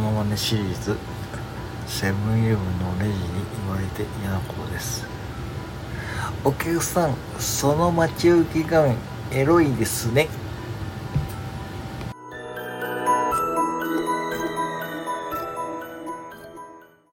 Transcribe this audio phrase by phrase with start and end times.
[0.00, 0.96] モノマネシリーズ
[1.86, 3.18] セブンイレブンのレジに
[3.66, 5.04] 言われて嫌なことです。
[6.42, 8.96] お客さんその待ち受け画面
[9.30, 10.28] エロいですね。